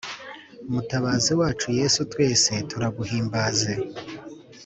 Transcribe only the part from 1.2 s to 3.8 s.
wacu yesu twese turaguhimbaze